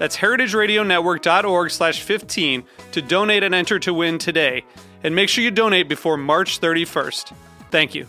[0.00, 4.64] That's heritageradionetwork.org slash 15 to donate and enter to win today.
[5.04, 7.34] And make sure you donate before March 31st.
[7.70, 8.06] Thank you.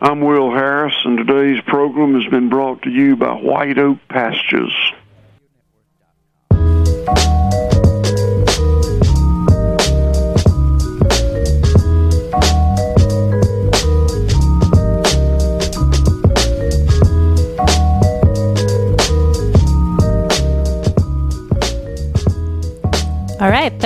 [0.00, 4.72] I'm Will Harris, and today's program has been brought to you by White Oak Pastures.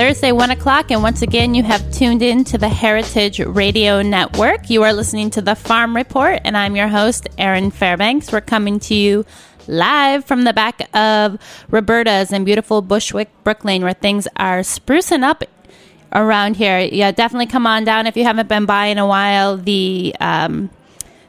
[0.07, 4.69] Thursday, 1 o'clock, and once again, you have tuned in to the Heritage Radio Network.
[4.69, 8.31] You are listening to the Farm Report, and I'm your host, Erin Fairbanks.
[8.31, 9.25] We're coming to you
[9.67, 11.37] live from the back of
[11.69, 15.43] Roberta's in beautiful Bushwick, Brooklyn, where things are sprucing up
[16.13, 16.79] around here.
[16.79, 19.57] Yeah, definitely come on down if you haven't been by in a while.
[19.57, 20.69] The um,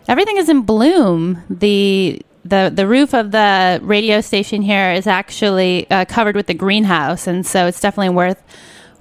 [0.07, 1.43] everything is in bloom.
[1.51, 6.55] The the the roof of the radio station here is actually uh, covered with the
[6.55, 8.43] greenhouse, and so it's definitely worth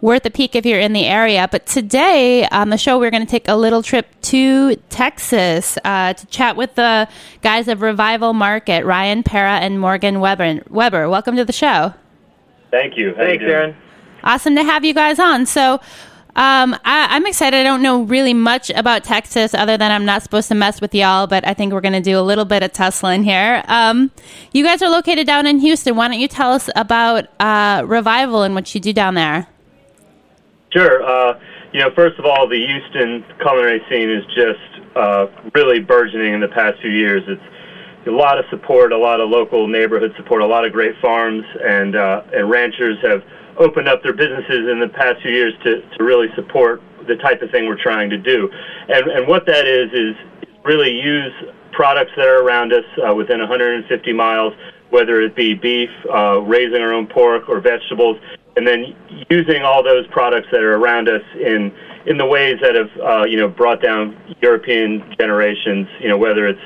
[0.01, 1.47] worth a peek if you're in the area.
[1.51, 6.13] But today on the show, we're going to take a little trip to Texas uh,
[6.13, 7.07] to chat with the
[7.41, 10.61] guys of Revival Market, Ryan Pera and Morgan Weber.
[10.69, 11.93] Weber, welcome to the show.
[12.69, 13.15] Thank you.
[13.15, 13.53] How you Thanks, doing?
[13.53, 13.75] Erin.
[14.23, 15.45] Awesome to have you guys on.
[15.45, 15.79] So.
[16.37, 17.57] Um, I, I'm excited.
[17.57, 20.93] I don't know really much about Texas other than I'm not supposed to mess with
[20.93, 23.63] y'all, but I think we're going to do a little bit of tussling here.
[23.67, 24.11] Um,
[24.53, 25.95] you guys are located down in Houston.
[25.95, 29.47] Why don't you tell us about uh, Revival and what you do down there?
[30.69, 31.01] Sure.
[31.01, 31.39] Uh,
[31.73, 36.39] you know, first of all, the Houston culinary scene is just uh, really burgeoning in
[36.39, 37.23] the past few years.
[37.27, 37.41] It's
[38.07, 41.43] a lot of support, a lot of local neighborhood support, a lot of great farms
[41.63, 43.23] and uh, and ranchers have
[43.59, 47.41] opened up their businesses in the past few years to, to really support the type
[47.41, 48.49] of thing we're trying to do.
[48.89, 50.15] And and what that is is
[50.63, 51.33] really use
[51.71, 54.53] products that are around us uh, within 150 miles,
[54.89, 58.17] whether it be beef, uh, raising our own pork, or vegetables,
[58.55, 58.95] and then
[59.29, 61.71] using all those products that are around us in
[62.05, 65.87] in the ways that have uh, you know brought down European generations.
[65.99, 66.61] You know whether it's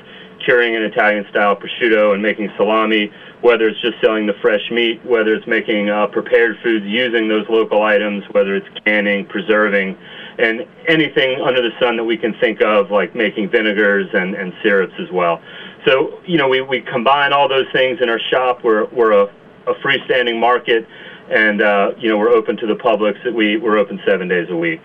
[0.46, 5.04] curing an Italian style prosciutto and making salami, whether it's just selling the fresh meat,
[5.04, 9.98] whether it's making uh, prepared foods using those local items, whether it's canning, preserving,
[10.38, 14.54] and anything under the sun that we can think of, like making vinegars and, and
[14.62, 15.42] syrups as well.
[15.86, 18.64] So, you know, we, we combine all those things in our shop.
[18.64, 19.24] We're, we're a,
[19.68, 20.88] a freestanding market,
[21.30, 23.16] and, uh, you know, we're open to the public.
[23.24, 24.82] So we, we're open seven days a week.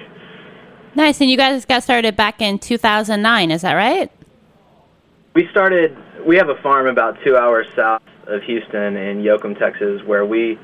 [0.94, 1.20] Nice.
[1.20, 4.10] And you guys got started back in 2009, is that right?
[5.34, 5.94] We started.
[6.26, 10.58] We have a farm about two hours south of Houston in Yoakum, Texas, where we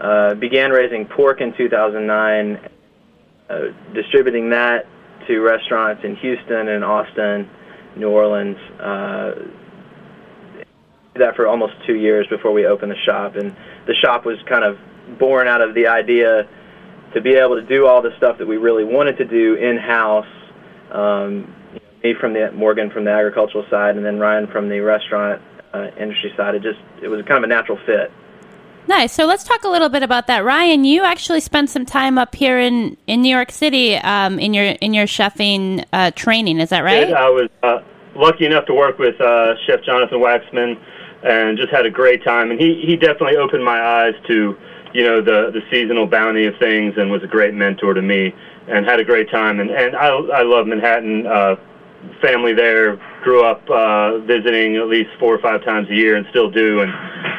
[0.00, 2.70] uh, began raising pork in 2009,
[3.48, 3.58] uh,
[3.94, 4.86] distributing that
[5.26, 7.48] to restaurants in Houston and Austin,
[7.96, 8.58] New Orleans.
[8.80, 9.34] Uh,
[11.16, 13.54] that for almost two years before we opened the shop, and
[13.86, 14.76] the shop was kind of
[15.18, 16.48] born out of the idea
[17.14, 19.76] to be able to do all the stuff that we really wanted to do in
[19.76, 20.26] house.
[20.90, 21.54] Um,
[22.02, 25.40] me from the Morgan from the agricultural side, and then Ryan from the restaurant
[25.74, 26.54] uh, industry side.
[26.54, 28.10] It just it was kind of a natural fit.
[28.86, 29.12] Nice.
[29.12, 30.84] So let's talk a little bit about that, Ryan.
[30.84, 34.64] You actually spent some time up here in, in New York City um, in your
[34.64, 36.60] in your chefing uh, training.
[36.60, 37.08] Is that right?
[37.08, 37.80] Yeah, I was uh,
[38.14, 40.78] lucky enough to work with uh, Chef Jonathan Waxman,
[41.24, 42.50] and just had a great time.
[42.50, 44.56] And he he definitely opened my eyes to
[44.92, 48.34] you know the the seasonal bounty of things, and was a great mentor to me.
[48.66, 49.60] And had a great time.
[49.60, 51.26] And and I I love Manhattan.
[51.26, 51.56] Uh,
[52.20, 52.98] family there.
[53.24, 56.82] Grew up uh, visiting at least four or five times a year, and still do.
[56.82, 56.92] And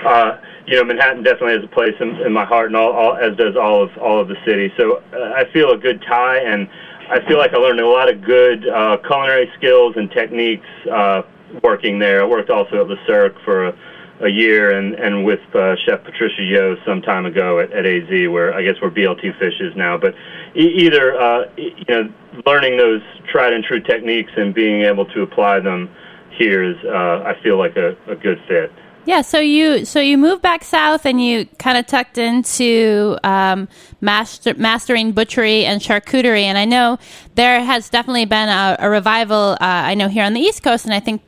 [0.06, 3.16] uh, you know, Manhattan definitely has a place in, in my heart, and all, all
[3.16, 4.74] as does all of all of the city.
[4.78, 6.68] So uh, I feel a good tie, and
[7.10, 11.22] I feel like I learned a lot of good uh, culinary skills and techniques uh,
[11.62, 12.24] working there.
[12.24, 13.78] I worked also at Le Cirque for a,
[14.22, 18.10] a year, and and with uh, Chef Patricia Yeo some time ago at, at AZ,
[18.30, 19.98] where I guess where BLT Fish is now.
[19.98, 20.16] But
[20.56, 22.12] e- either uh, you know,
[22.46, 23.02] learning those
[23.32, 25.90] tried and true techniques and being able to apply them
[26.38, 28.72] here is, uh, I feel like a, a good fit.
[29.06, 33.68] Yeah, so you so you moved back south and you kind of tucked into um,
[34.02, 36.98] master, mastering butchery and charcuterie, and I know
[37.36, 39.54] there has definitely been a, a revival.
[39.54, 41.22] Uh, I know here on the East Coast, and I think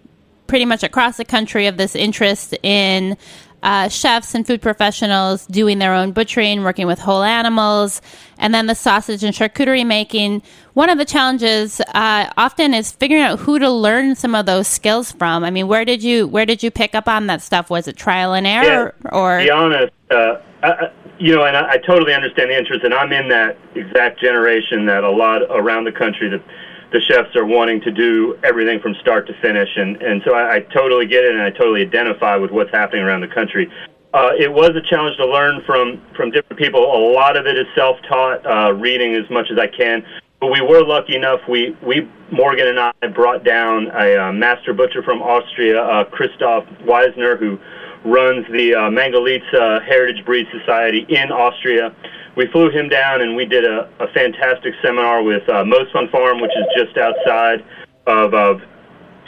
[0.48, 3.18] pretty much across the country of this interest in
[3.64, 8.02] uh, chefs and food professionals doing their own butchering, working with whole animals,
[8.38, 10.44] and then the sausage and charcuterie making.
[10.74, 14.68] One of the challenges uh, often is figuring out who to learn some of those
[14.68, 15.44] skills from.
[15.44, 17.70] I mean, where did you where did you pick up on that stuff?
[17.70, 19.40] Was it trial and error, yeah, or?
[19.40, 23.12] Be honest, uh, I, you know, and I, I totally understand the interest, and I'm
[23.12, 26.44] in that exact generation that a lot around the country that
[26.92, 30.56] the chefs are wanting to do everything from start to finish, and and so I,
[30.56, 33.72] I totally get it, and I totally identify with what's happening around the country.
[34.14, 36.80] Uh, it was a challenge to learn from from different people.
[36.82, 40.06] A lot of it is self-taught, uh, reading as much as I can.
[40.40, 41.42] But we were lucky enough.
[41.50, 46.66] We we Morgan and I brought down a uh, master butcher from Austria, uh, Christoph
[46.86, 47.60] Wiesner, who
[48.06, 51.94] runs the uh, Mangalitsa Heritage Breed Society in Austria
[52.38, 56.40] we flew him down and we did a, a fantastic seminar with uh, Fun Farm,
[56.40, 57.66] which is just outside
[58.06, 58.62] of, of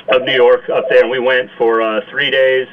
[0.10, 1.02] of New York up there.
[1.02, 2.68] And we went for uh, three days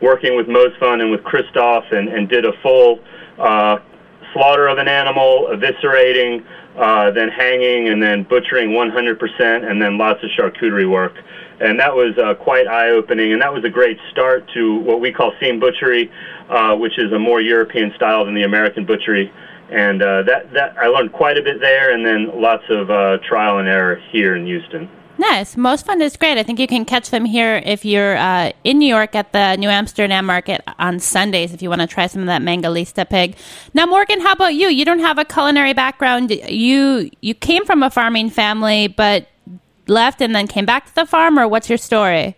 [0.00, 0.46] working with
[0.78, 3.00] Fun and with Christoph and, and did a full
[3.38, 3.78] uh,
[4.32, 6.44] slaughter of an animal, eviscerating,
[6.76, 11.14] uh, then hanging, and then butchering 100%, and then lots of charcuterie work.
[11.60, 15.00] And that was uh, quite eye opening, and that was a great start to what
[15.00, 16.10] we call seam butchery,
[16.48, 19.30] uh, which is a more European style than the American butchery
[19.70, 23.18] and uh, that that I learned quite a bit there, and then lots of uh,
[23.18, 24.88] trial and error here in Houston.
[25.20, 25.54] Nice.
[25.54, 26.38] Mosefund is great.
[26.38, 29.56] I think you can catch them here if you're uh, in New York at the
[29.56, 33.36] New Amsterdam Market on Sundays if you want to try some of that Mangalitsa pig.
[33.74, 34.68] Now, Morgan, how about you?
[34.68, 36.30] You don't have a culinary background.
[36.30, 39.28] You you came from a farming family, but
[39.88, 42.34] left and then came back to the farm, or what's your story?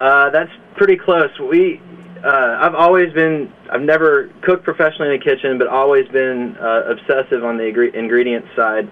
[0.00, 1.30] Uh, that's pretty close.
[1.38, 1.78] We
[2.24, 6.82] uh, I've always been, I've never cooked professionally in a kitchen, but always been uh,
[6.86, 7.64] obsessive on the
[7.94, 8.90] ingredient side.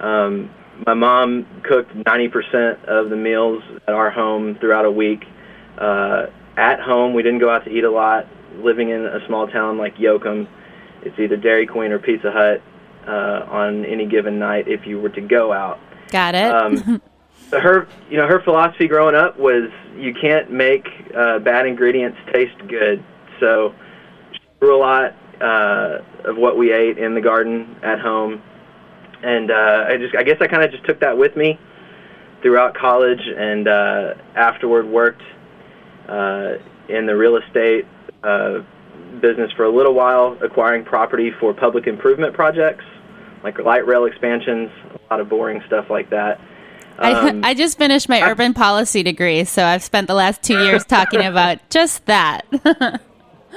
[0.00, 0.50] Um,
[0.86, 5.24] my mom cooked 90% of the meals at our home throughout a week.
[5.76, 8.26] Uh, at home, we didn't go out to eat a lot.
[8.56, 10.48] Living in a small town like Yoakum,
[11.02, 12.62] it's either Dairy Queen or Pizza Hut
[13.06, 15.78] uh, on any given night if you were to go out.
[16.08, 16.52] Got it.
[16.52, 17.02] Um,
[17.52, 20.86] her you know her philosophy growing up was you can't make
[21.16, 23.02] uh, bad ingredients taste good.
[23.40, 23.74] So
[24.32, 28.42] she grew a lot uh, of what we ate in the garden at home,
[29.22, 31.58] and uh, I just I guess I kind of just took that with me
[32.42, 35.22] throughout college and uh, afterward worked
[36.08, 36.54] uh,
[36.88, 37.86] in the real estate
[38.24, 38.60] uh,
[39.20, 42.84] business for a little while, acquiring property for public improvement projects
[43.42, 46.40] like light rail expansions, a lot of boring stuff like that
[47.14, 50.42] um, I, I just finished my I, urban policy degree, so I've spent the last
[50.42, 52.44] two years talking about just that.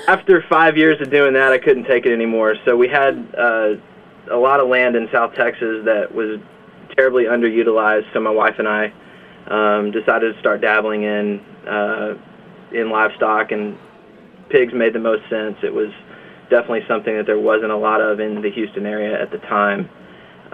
[0.08, 2.56] after five years of doing that, I couldn't take it anymore.
[2.66, 3.74] So we had uh,
[4.32, 6.40] a lot of land in South Texas that was
[6.96, 8.12] terribly underutilized.
[8.14, 8.94] So my wife and I
[9.48, 12.14] um, decided to start dabbling in uh,
[12.72, 13.78] in livestock, and
[14.50, 15.58] pigs made the most sense.
[15.64, 15.92] It was
[16.50, 19.90] definitely something that there wasn't a lot of in the Houston area at the time.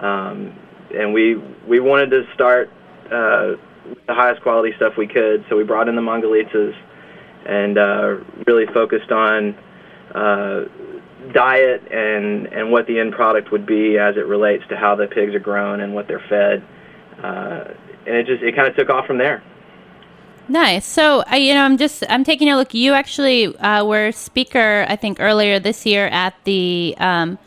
[0.00, 0.58] Um,
[0.94, 1.36] and we
[1.68, 2.70] we wanted to start
[3.10, 3.56] uh,
[4.06, 5.44] the highest quality stuff we could.
[5.48, 6.74] So we brought in the Mangalitsas
[7.46, 9.56] and uh, really focused on
[10.14, 10.64] uh,
[11.32, 15.06] diet and and what the end product would be as it relates to how the
[15.06, 16.64] pigs are grown and what they're fed.
[17.22, 17.74] Uh,
[18.06, 19.42] and it just it kind of took off from there.
[20.48, 20.84] Nice.
[20.84, 22.74] So, uh, you know, I'm just I'm taking a look.
[22.74, 27.38] You actually uh, were speaker, I think, earlier this year at the um,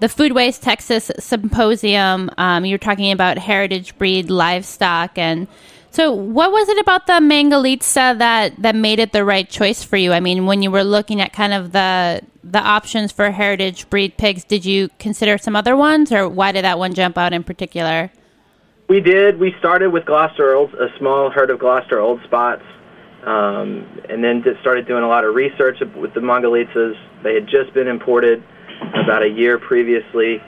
[0.00, 2.30] the Food Waste Texas Symposium.
[2.38, 5.48] Um, you were talking about heritage breed livestock, and
[5.90, 9.96] so what was it about the Mangalitsa that that made it the right choice for
[9.96, 10.12] you?
[10.12, 14.16] I mean, when you were looking at kind of the the options for heritage breed
[14.16, 17.42] pigs, did you consider some other ones, or why did that one jump out in
[17.42, 18.10] particular?
[18.88, 19.38] We did.
[19.38, 22.62] We started with Gloucester a small herd of Gloucester Old Spots,
[23.24, 26.94] um, and then started doing a lot of research with the Mangalitsas.
[27.22, 28.42] They had just been imported
[28.80, 30.42] about a year previously,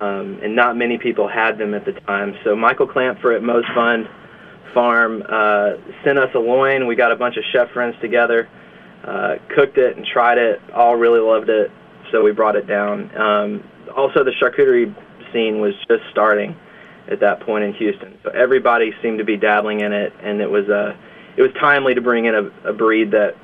[0.00, 2.34] um, and not many people had them at the time.
[2.44, 4.08] So Michael Clampffer at Moe's Fund
[4.74, 5.74] Farm uh,
[6.04, 6.86] sent us a loin.
[6.86, 8.48] We got a bunch of chef friends together,
[9.04, 10.60] uh, cooked it and tried it.
[10.74, 11.70] All really loved it,
[12.10, 13.16] so we brought it down.
[13.16, 13.64] Um,
[13.96, 14.94] also, the charcuterie
[15.32, 16.56] scene was just starting
[17.10, 20.50] at that point in Houston, so everybody seemed to be dabbling in it, and it
[20.50, 20.96] was uh,
[21.36, 23.36] it was timely to bring in a, a breed that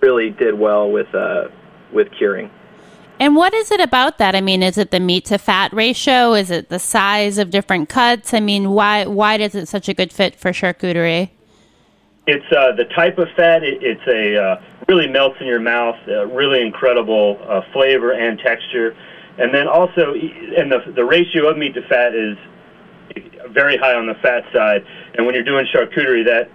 [0.00, 1.48] really did well with uh,
[1.92, 2.50] with curing.
[3.20, 4.34] And what is it about that?
[4.34, 6.34] I mean, is it the meat to fat ratio?
[6.34, 8.34] Is it the size of different cuts?
[8.34, 11.30] I mean, why why is it such a good fit for charcuterie?
[12.26, 13.62] It's uh, the type of fat.
[13.62, 15.96] It, it's a uh, really melts in your mouth.
[16.06, 18.96] Uh, really incredible uh, flavor and texture,
[19.38, 22.36] and then also, and the the ratio of meat to fat is
[23.50, 24.84] very high on the fat side.
[25.14, 26.48] And when you're doing charcuterie, that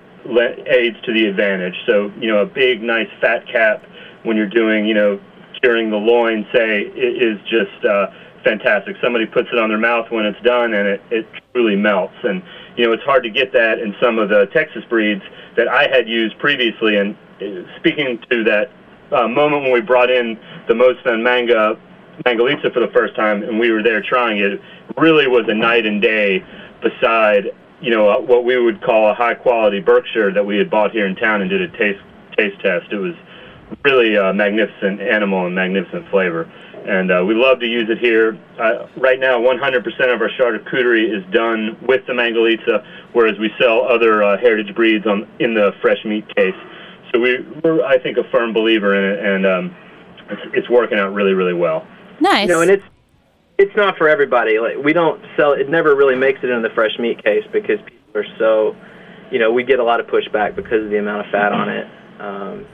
[0.68, 1.76] aids to the advantage.
[1.86, 3.84] So you know, a big, nice fat cap
[4.24, 5.20] when you're doing, you know,
[5.62, 8.08] curing the loin, say, is just uh,
[8.44, 8.96] fantastic.
[9.02, 12.16] Somebody puts it on their mouth when it's done, and it, it truly melts.
[12.24, 12.42] And
[12.76, 15.24] you know, it's hard to get that in some of the Texas breeds
[15.56, 16.98] that I had used previously.
[16.98, 18.72] And uh, speaking to that
[19.12, 21.80] uh, moment when we brought in the Mosefund manga
[22.26, 24.60] Mangalitsa for the first time, and we were there trying it,
[24.98, 26.44] really was a night and day
[26.82, 30.92] beside you know what we would call a high quality Berkshire that we had bought
[30.92, 32.02] here in town and did a taste
[32.38, 32.92] taste test.
[32.92, 33.14] It was
[33.84, 36.52] really a magnificent animal and magnificent flavor.
[36.88, 38.38] And uh, we love to use it here.
[38.58, 43.84] Uh, right now, 100% of our charcuterie is done with the Mangalitsa, whereas we sell
[43.84, 46.56] other uh, heritage breeds on in the fresh meat case.
[47.12, 49.76] So we, we're, I think, a firm believer in it, and um,
[50.30, 51.86] it's, it's working out really, really well.
[52.22, 52.48] Nice.
[52.48, 52.84] You know, and it's
[53.58, 54.60] it's not for everybody.
[54.60, 55.54] Like we don't sell.
[55.54, 58.76] It never really makes it in the fresh meat case because people are so.
[59.32, 61.70] You know, we get a lot of pushback because of the amount of fat on
[61.70, 61.88] it.
[62.20, 62.66] Um,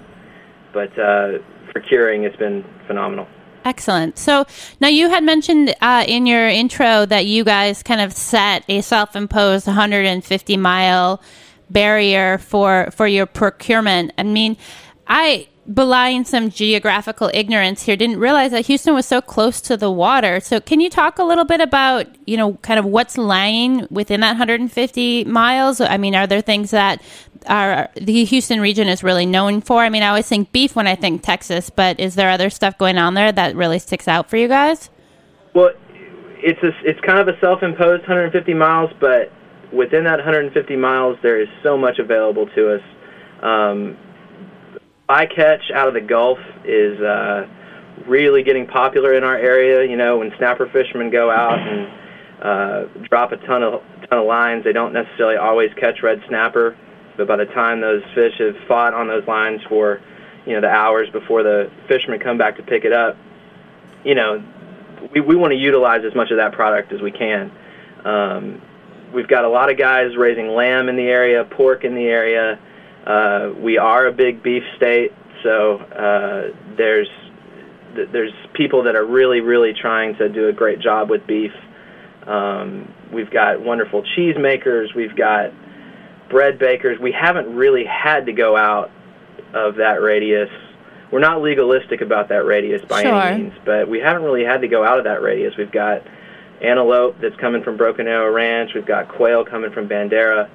[0.73, 1.39] but uh,
[1.71, 3.27] for curing, it's been phenomenal.
[3.65, 4.17] Excellent.
[4.17, 4.45] So
[4.81, 8.81] now you had mentioned uh, in your intro that you guys kind of set a
[8.81, 11.21] self-imposed 150 mile
[11.69, 14.11] barrier for for your procurement.
[14.17, 14.57] I mean,
[15.07, 19.89] I belying some geographical ignorance here didn't realize that Houston was so close to the
[19.89, 20.39] water.
[20.39, 24.19] So can you talk a little bit about, you know, kind of what's lying within
[24.21, 25.79] that 150 miles?
[25.79, 27.01] I mean, are there things that
[27.47, 29.81] are the Houston region is really known for?
[29.81, 32.77] I mean, I always think beef when I think Texas, but is there other stuff
[32.77, 34.89] going on there that really sticks out for you guys?
[35.55, 35.71] Well,
[36.39, 39.31] it's a, it's kind of a self-imposed 150 miles, but
[39.71, 42.81] within that 150 miles, there is so much available to us.
[43.41, 43.97] Um,
[45.09, 47.47] bycatch out of the Gulf is uh,
[48.07, 49.89] really getting popular in our area.
[49.89, 54.25] You know, when snapper fishermen go out and uh, drop a ton of ton of
[54.25, 56.77] lines, they don't necessarily always catch red snapper.
[57.15, 60.01] But by the time those fish have fought on those lines for,
[60.45, 63.17] you know, the hours before the fishermen come back to pick it up,
[64.03, 64.43] you know,
[65.11, 67.51] we we want to utilize as much of that product as we can.
[68.03, 68.61] Um,
[69.13, 72.59] we've got a lot of guys raising lamb in the area, pork in the area.
[73.05, 75.11] Uh, we are a big beef state,
[75.43, 77.09] so uh, there's
[78.11, 81.51] there's people that are really really trying to do a great job with beef.
[82.25, 84.93] Um, we've got wonderful cheese makers.
[84.95, 85.51] We've got
[86.29, 86.97] bread bakers.
[86.99, 88.89] We haven't really had to go out
[89.53, 90.49] of that radius.
[91.11, 93.13] We're not legalistic about that radius by sure.
[93.13, 95.55] any means, but we haven't really had to go out of that radius.
[95.57, 96.01] We've got
[96.61, 98.71] antelope that's coming from Broken Arrow Ranch.
[98.73, 100.49] We've got quail coming from Bandera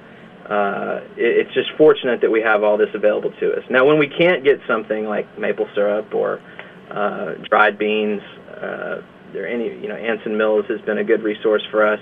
[0.49, 3.63] uh, it, it's just fortunate that we have all this available to us.
[3.69, 6.41] Now, when we can't get something like maple syrup or
[6.89, 9.01] uh, dried beans, uh,
[9.31, 11.99] there any you know Anson Mills has been a good resource for us.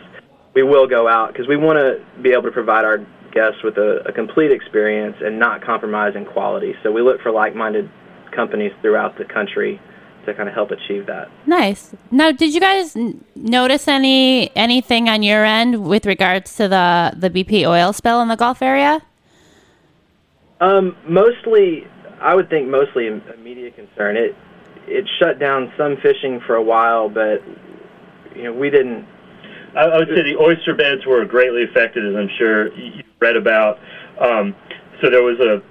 [0.55, 2.99] We will go out because we want to be able to provide our
[3.31, 6.73] guests with a, a complete experience and not compromise in quality.
[6.81, 7.89] So we look for like-minded
[8.31, 9.79] companies throughout the country
[10.27, 11.29] to kind of help achieve that.
[11.45, 11.95] Nice.
[12.11, 17.13] Now, did you guys n- notice any anything on your end with regards to the
[17.17, 19.01] the BP oil spill in the Gulf area?
[20.59, 21.87] Um, mostly,
[22.21, 24.17] I would think mostly a media concern.
[24.17, 24.35] It
[24.85, 27.41] it shut down some fishing for a while, but
[28.35, 29.07] you know we didn't.
[29.75, 33.37] I, I would say the oyster beds were greatly affected, as I'm sure you read
[33.37, 33.79] about.
[34.19, 34.55] Um,
[35.01, 35.61] so there was a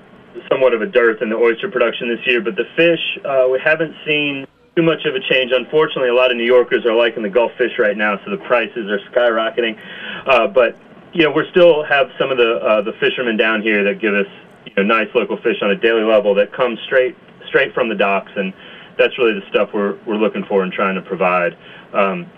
[0.50, 3.58] somewhat of a dearth in the oyster production this year, but the fish, uh, we
[3.58, 5.52] haven't seen too much of a change.
[5.52, 8.42] Unfortunately, a lot of New Yorkers are liking the Gulf fish right now, so the
[8.44, 9.78] prices are skyrocketing.
[10.26, 10.76] Uh, but
[11.12, 14.14] you know, we still have some of the uh, the fishermen down here that give
[14.14, 14.26] us
[14.66, 17.16] you know nice local fish on a daily level that comes straight
[17.48, 18.52] straight from the docks, and
[18.98, 21.56] that's really the stuff we're we're looking for and trying to provide.
[21.92, 22.30] Um,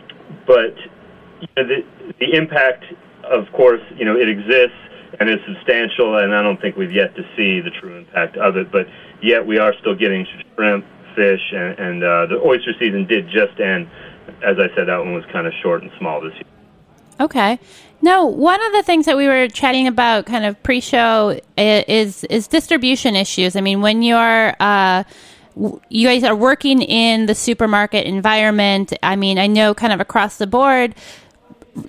[0.47, 0.77] but
[1.41, 1.85] you know, the
[2.21, 2.85] the impact,
[3.25, 4.79] of course, you know, it exists
[5.19, 8.57] and it's substantial, and I don't think we've yet to see the true impact of
[8.57, 8.71] it.
[8.71, 8.87] But
[9.23, 10.85] yet we are still getting shrimp,
[11.15, 13.89] fish, and, and uh, the oyster season did just end.
[14.43, 16.45] As I said, that one was kind of short and small this year.
[17.21, 17.59] Okay.
[18.01, 22.47] Now, one of the things that we were chatting about kind of pre-show is is
[22.47, 23.57] distribution issues.
[23.57, 25.03] I mean, when you're uh,
[25.89, 30.37] you guys are working in the supermarket environment, I mean, I know kind of across
[30.37, 30.95] the board,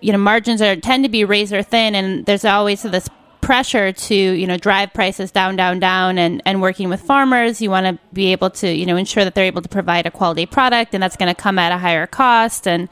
[0.02, 3.10] you know, margins are tend to be razor thin, and there's always this
[3.42, 7.70] pressure to you know drive prices down, down, down, and and working with farmers, you
[7.70, 10.46] want to be able to you know ensure that they're able to provide a quality
[10.46, 12.90] product, and that's going to come at a higher cost and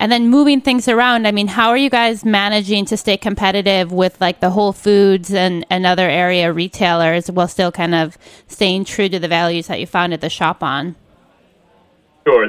[0.00, 3.92] and then moving things around, I mean, how are you guys managing to stay competitive
[3.92, 8.86] with like the Whole Foods and, and other area retailers while still kind of staying
[8.86, 10.96] true to the values that you founded the shop on?
[12.26, 12.48] Sure.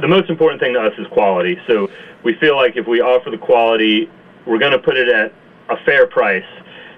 [0.00, 1.56] The, most important thing to us is quality.
[1.66, 1.88] So
[2.24, 4.10] we feel like if we offer the quality,
[4.46, 5.32] we're going to put it at
[5.68, 6.44] a fair price.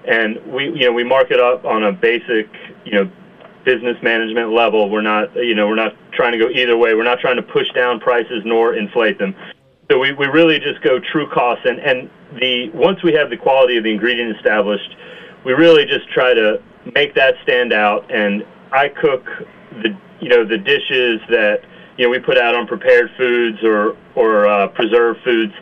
[0.07, 2.49] And we, you know, we mark it up on a basic,
[2.85, 3.11] you know,
[3.65, 4.89] business management level.
[4.89, 6.93] We're not, you know, we're not trying to go either way.
[6.93, 9.35] We're not trying to push down prices nor inflate them.
[9.89, 13.37] So we, we really just go true cost, and, and the once we have the
[13.37, 14.95] quality of the ingredient established,
[15.45, 16.59] we really just try to
[16.95, 18.09] make that stand out.
[18.11, 19.25] And I cook
[19.83, 21.61] the you know the dishes that
[21.97, 25.53] you know we put out on prepared foods or or uh, preserved foods.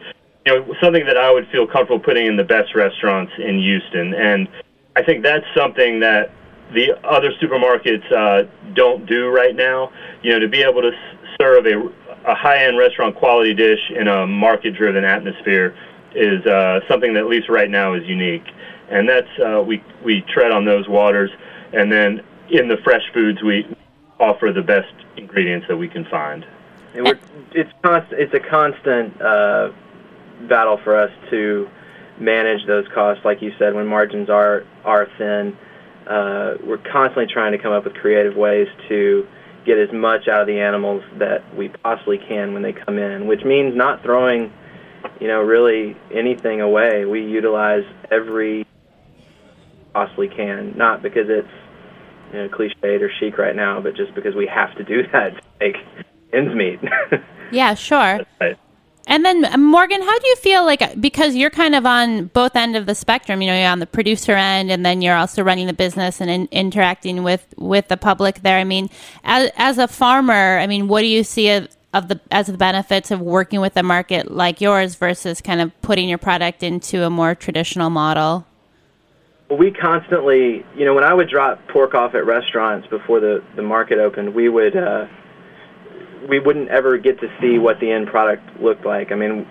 [0.45, 4.13] You know something that I would feel comfortable putting in the best restaurants in Houston,
[4.13, 4.47] and
[4.95, 6.31] I think that's something that
[6.73, 9.91] the other supermarkets uh, don't do right now.
[10.21, 10.91] You know to be able to
[11.39, 11.91] serve a
[12.25, 15.75] a high-end restaurant quality dish in a market-driven atmosphere
[16.15, 18.45] is uh, something that at least right now is unique,
[18.89, 21.29] and that's uh, we we tread on those waters,
[21.73, 23.65] and then in the fresh foods we
[24.23, 26.45] offer the best ingredients that we can find.
[26.95, 27.07] And
[27.53, 28.21] it's constant.
[28.21, 29.71] It's a constant uh,
[30.47, 31.69] battle for us to
[32.19, 33.25] manage those costs.
[33.25, 35.57] Like you said, when margins are are thin,
[36.07, 39.27] uh, we're constantly trying to come up with creative ways to
[39.65, 43.27] get as much out of the animals that we possibly can when they come in,
[43.27, 44.51] which means not throwing,
[45.19, 47.05] you know, really anything away.
[47.05, 48.67] We utilize every
[49.93, 51.47] possibly can, not because it's
[52.33, 55.35] you know cliched or chic right now, but just because we have to do that
[55.35, 55.77] to make
[56.33, 56.79] ends meet.
[57.51, 58.21] yeah, sure.
[58.41, 58.57] Right.
[59.05, 62.55] And then uh, Morgan, how do you feel like because you're kind of on both
[62.55, 65.43] end of the spectrum, you know, you're on the producer end and then you're also
[65.43, 68.57] running the business and in, interacting with with the public there.
[68.57, 68.89] I mean,
[69.23, 72.57] as as a farmer, I mean, what do you see of, of the as the
[72.57, 77.03] benefits of working with a market like yours versus kind of putting your product into
[77.03, 78.47] a more traditional model?
[79.57, 83.61] We constantly, you know, when I would drop pork off at restaurants before the the
[83.61, 85.07] market opened, we would uh
[86.29, 89.11] we wouldn't ever get to see what the end product looked like.
[89.11, 89.45] I mean,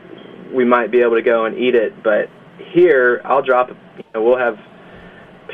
[0.53, 2.31] we might be able to go and eat it, but
[2.73, 3.69] here I'll drop.
[3.69, 4.59] You know, we'll have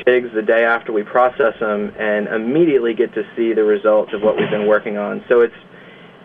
[0.05, 4.21] pigs the day after we process them, and immediately get to see the results of
[4.21, 5.23] what we've been working on.
[5.27, 5.55] So it's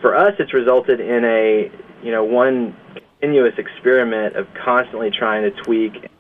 [0.01, 1.71] for us, it's resulted in a
[2.03, 2.77] you know one
[3.21, 6.11] continuous experiment of constantly trying to tweak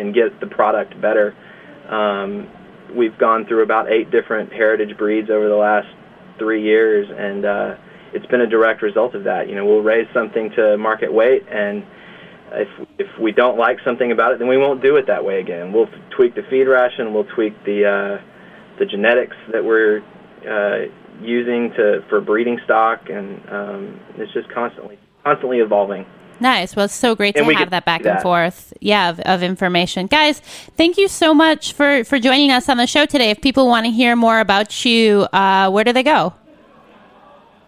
[0.00, 1.36] and get the product better.
[1.88, 2.48] Um,
[2.96, 5.88] we've gone through about eight different heritage breeds over the last
[6.38, 7.76] three years, and uh,
[8.12, 9.48] it's been a direct result of that.
[9.48, 11.84] You know, we'll raise something to market weight, and
[12.52, 15.40] if if we don't like something about it, then we won't do it that way
[15.40, 15.72] again.
[15.72, 20.02] We'll tweak the feed ration, we'll tweak the uh, the genetics that we're
[20.48, 20.90] uh,
[21.22, 26.06] using to for breeding stock, and um, it's just constantly constantly evolving.
[26.40, 26.74] Nice.
[26.74, 29.20] Well, it's so great And to we have that back do and forth, yeah, of,
[29.20, 30.06] of information.
[30.06, 30.40] Guys,
[30.76, 33.30] thank you so much for, for joining us on the show today.
[33.30, 36.32] If people want to hear more about you, uh, where do they go?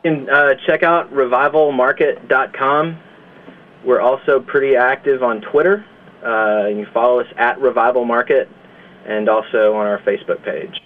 [0.05, 2.99] You can uh, check out revivalmarket.com.
[3.85, 5.85] We're also pretty active on Twitter.
[6.25, 8.49] Uh, you can follow us at Revival Market
[9.05, 10.81] and also on our Facebook page.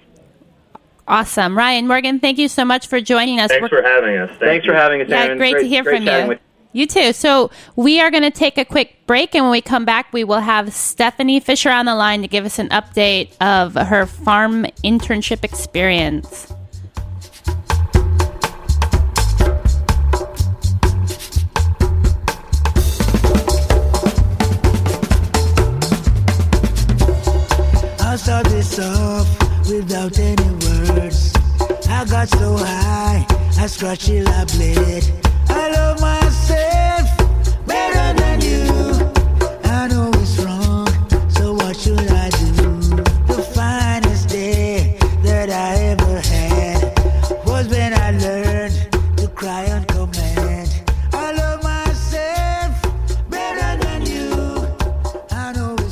[1.08, 1.56] Awesome.
[1.56, 3.50] Ryan, Morgan, thank you so much for joining us.
[3.50, 4.28] Thanks We're- for having us.
[4.30, 4.72] Thank Thanks you.
[4.72, 5.38] for having us, yeah, Erin.
[5.38, 6.38] great, to hear great from chatting you.
[6.76, 7.14] You too.
[7.14, 10.24] So we are going to take a quick break, and when we come back, we
[10.24, 14.66] will have Stephanie Fisher on the line to give us an update of her farm
[14.84, 16.52] internship experience.
[28.00, 29.26] I'll start this off
[29.70, 30.50] without any
[30.92, 31.32] words.
[31.88, 33.24] I got so high,
[33.58, 35.25] I scratched till I bled.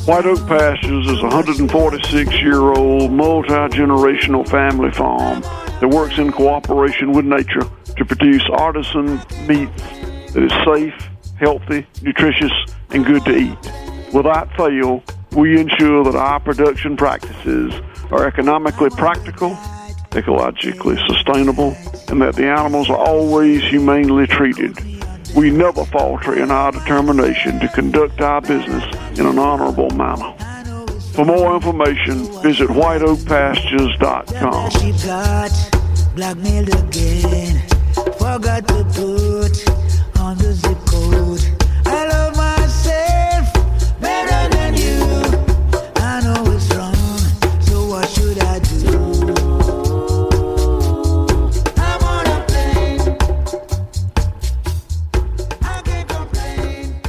[0.06, 5.40] White Oak Pastures is a 146 year old multi generational family farm
[5.80, 9.68] that works in cooperation with nature to produce artisan meat
[10.32, 10.94] that is safe,
[11.38, 12.52] healthy, nutritious,
[12.90, 13.58] and good to eat.
[14.12, 15.02] Without fail,
[15.32, 17.74] we ensure that our production practices
[18.10, 19.50] are economically practical,
[20.10, 21.76] ecologically sustainable,
[22.08, 24.78] and that the animals are always humanely treated.
[25.34, 28.84] We never falter in our determination to conduct our business
[29.18, 30.32] in an honorable manner.
[31.14, 34.70] For more information, visit whiteoakpastures.com.
[38.24, 39.68] Forgot to put
[40.18, 41.42] on the zip code.
[41.84, 43.52] I love myself
[44.00, 45.04] better than you.
[45.96, 47.18] I know it's wrong,
[47.60, 49.28] so what should I do?
[51.76, 53.18] I'm on a plane.
[55.62, 57.02] I can't complain.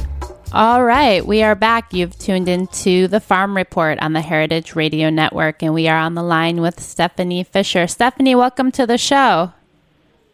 [0.52, 1.94] All right, we are back.
[1.94, 6.14] You've tuned into the Farm Report on the Heritage Radio Network, and we are on
[6.14, 7.86] the line with Stephanie Fisher.
[7.86, 9.54] Stephanie, welcome to the show.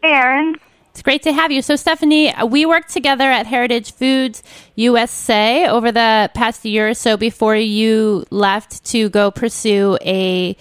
[0.01, 0.57] Hey, Erin.
[0.93, 1.63] It's great to have you.
[1.63, 4.43] So, Stephanie, we worked together at Heritage Foods
[4.75, 10.55] USA over the past year or so before you left to go pursue a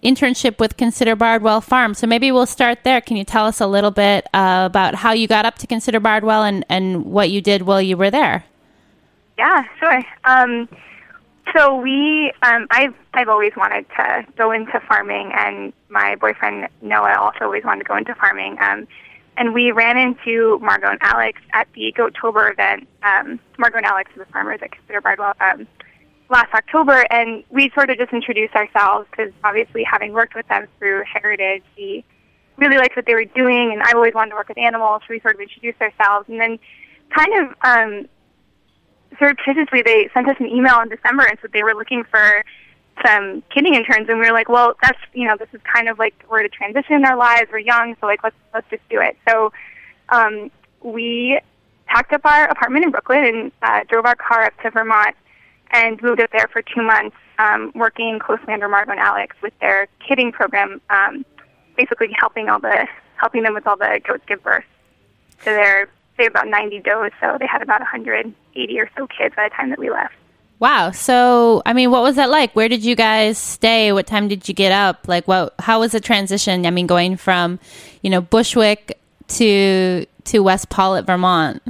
[0.00, 1.94] internship with Consider Bardwell Farm.
[1.94, 3.00] So maybe we'll start there.
[3.00, 5.98] Can you tell us a little bit uh, about how you got up to Consider
[5.98, 8.44] Bardwell and, and what you did while you were there?
[9.36, 10.00] Yeah, sure.
[10.22, 10.68] Um,
[11.56, 17.16] so we, um, I've I've always wanted to go into farming, and my boyfriend Noah
[17.18, 18.58] also always wanted to go into farming.
[18.60, 18.86] Um,
[19.36, 22.88] and we ran into Margot and Alex at the Goattober event.
[23.02, 25.66] Um, Margot and Alex are the farmers at Consider Bardwell um,
[26.30, 30.66] last October, and we sort of just introduced ourselves because obviously having worked with them
[30.78, 32.04] through Heritage, we
[32.56, 35.06] really liked what they were doing, and I always wanted to work with animals, so
[35.10, 36.58] we sort of introduced ourselves, and then
[37.14, 38.08] kind of um,
[39.18, 42.44] surreptitiously they sent us an email in December and said they were looking for
[43.04, 45.98] some kidding interns and we were like, Well, that's you know, this is kind of
[45.98, 48.88] like we're at a transition in our lives, we're young, so like let's let's just
[48.88, 49.16] do it.
[49.28, 49.52] So
[50.08, 50.50] um
[50.82, 51.40] we
[51.86, 55.14] packed up our apartment in Brooklyn and uh, drove our car up to Vermont
[55.72, 59.52] and moved up there for two months, um, working closely under Margot and Alex with
[59.60, 61.24] their kidding program, um,
[61.76, 62.86] basically helping all the
[63.16, 64.64] helping them with all the goats give birth
[65.40, 65.88] to their
[66.18, 69.54] they had about 90 does, so they had about 180 or so kids by the
[69.54, 70.14] time that we left.
[70.62, 70.92] Wow.
[70.92, 72.54] So, I mean, what was that like?
[72.54, 73.90] Where did you guys stay?
[73.90, 75.08] What time did you get up?
[75.08, 75.56] Like, what?
[75.58, 76.66] How was the transition?
[76.66, 77.58] I mean, going from,
[78.02, 78.96] you know, Bushwick
[79.26, 81.60] to to West Pawlet, Vermont.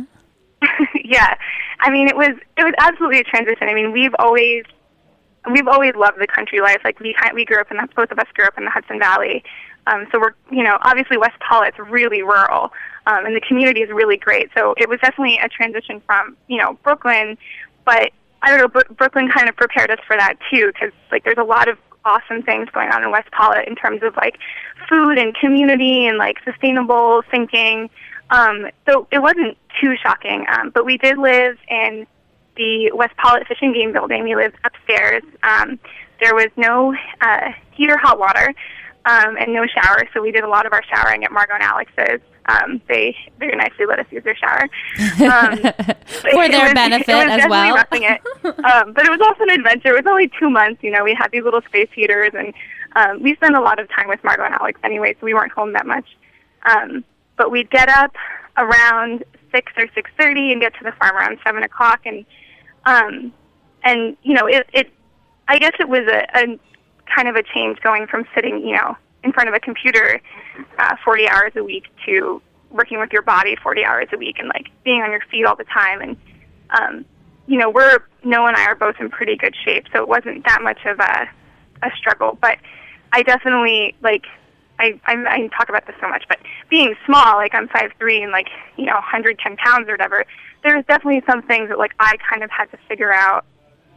[1.07, 1.35] yeah,
[1.81, 3.67] I mean, it was it was absolutely a transition.
[3.67, 4.65] I mean, we've always
[5.51, 6.83] we've always loved the country life.
[6.85, 8.99] Like we we grew up in the, both of us grew up in the Hudson
[8.99, 9.43] Valley,
[9.87, 12.71] um, so we're you know obviously West Pawlet's really rural,
[13.07, 14.51] um, and the community is really great.
[14.55, 17.39] So it was definitely a transition from you know Brooklyn,
[17.87, 21.25] but I don't know, Bro- Brooklyn kind of prepared us for that too, because like
[21.25, 24.39] there's a lot of awesome things going on in West Pawlet in terms of like
[24.89, 27.89] food and community and like sustainable thinking.
[28.31, 32.07] Um, so it wasn't too shocking, um, but we did live in
[32.57, 34.25] the West Pawlet Fish and Game Building.
[34.25, 35.23] We lived upstairs.
[35.43, 35.79] Um,
[36.21, 38.55] there was no uh, heater, hot water,
[39.05, 41.63] um, and no shower, so we did a lot of our showering at Margot and
[41.63, 42.21] Alex's.
[42.47, 44.63] Um, they very nicely let us use their shower
[45.31, 45.57] um,
[46.07, 47.77] For their was- benefit as well.
[47.93, 48.21] it.
[48.45, 49.91] um, but it was also an adventure.
[49.97, 50.83] It was only two months.
[50.83, 52.53] You know, we had these little space heaters, and
[52.97, 55.53] um, we spent a lot of time with Margot and Alex anyway, so we weren't
[55.53, 56.07] home that much.
[56.65, 57.05] Um,
[57.37, 58.15] but we'd get up
[58.57, 62.25] around six or six thirty and get to the farm around seven o'clock, and
[62.87, 63.33] um,
[63.85, 64.91] and you know, it, it
[65.49, 66.59] I guess it was a, a
[67.15, 70.21] kind of a change going from sitting, you know, in front of a computer
[70.79, 74.49] uh, 40 hours a week to working with your body 40 hours a week and
[74.49, 76.01] like being on your feet all the time.
[76.01, 76.17] And,
[76.71, 77.05] um,
[77.47, 80.45] you know, we're, Noah and I are both in pretty good shape, so it wasn't
[80.47, 81.29] that much of a,
[81.83, 82.39] a struggle.
[82.41, 82.59] But
[83.13, 84.25] I definitely, like,
[84.79, 86.39] I, I, I talk about this so much, but
[86.71, 90.25] being small, like I'm five three and like, you know, 110 pounds or whatever,
[90.65, 93.45] there's definitely some things that like I kind of had to figure out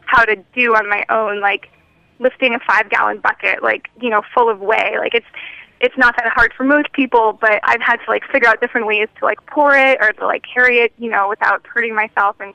[0.05, 1.69] how to do on my own, like
[2.19, 4.95] lifting a five gallon bucket, like, you know, full of whey.
[4.99, 5.25] Like it's
[5.81, 8.87] it's not that hard for most people, but I've had to like figure out different
[8.87, 12.35] ways to like pour it or to like carry it, you know, without hurting myself
[12.39, 12.53] and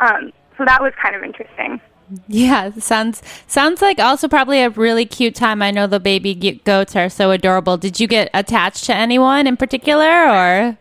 [0.00, 1.80] um so that was kind of interesting.
[2.28, 5.62] Yeah, sounds sounds like also probably a really cute time.
[5.62, 7.76] I know the baby goats are so adorable.
[7.76, 10.78] Did you get attached to anyone in particular, or?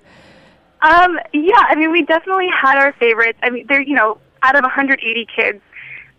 [0.82, 3.40] Um, yeah, I mean, we definitely had our favorites.
[3.44, 5.62] I mean, they're you know, out of 180 kids,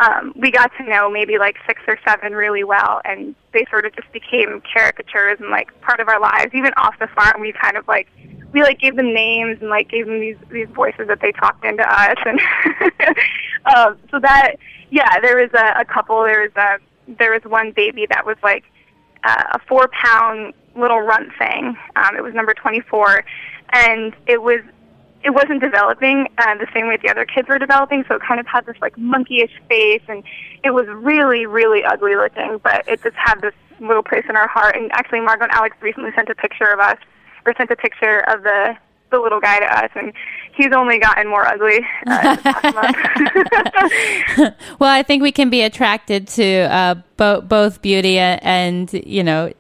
[0.01, 3.87] um, we got to know maybe like six or seven really well, and they sort
[3.87, 6.55] of just became caricatures and like part of our lives.
[6.55, 8.09] Even off the farm, we kind of like
[8.53, 11.65] we like gave them names and like gave them these these voices that they talked
[11.65, 12.41] into us, and
[13.77, 14.57] um, so that
[14.91, 16.23] yeah, there was a, a couple.
[16.25, 16.79] There was a
[17.19, 18.65] there was one baby that was like
[19.25, 21.77] uh, a four pound little runt thing.
[21.97, 23.25] Um, it was number 24,
[23.73, 24.61] and it was
[25.25, 28.05] it wasn't developing uh, the same way the other kids were developing.
[28.09, 30.23] So it kind of had this like monkeyish face, and
[30.65, 32.59] it was really really ugly looking.
[32.63, 34.77] But it just had this little place in our heart.
[34.77, 36.99] And actually, Margot and Alex recently sent a picture of us,
[37.47, 38.77] or sent a picture of the
[39.11, 40.13] the little guy to us, and
[40.57, 41.81] he's only gotten more ugly.
[42.07, 42.37] Uh,
[44.79, 49.53] well, I think we can be attracted to uh, bo- both beauty and, you know,